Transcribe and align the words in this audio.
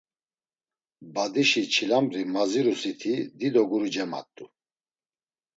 Badişi 1.13 1.63
çilambri 1.73 2.21
mazirusiti 2.33 3.13
dido 3.39 3.63
guri 3.69 3.89
cemat̆u. 3.95 4.45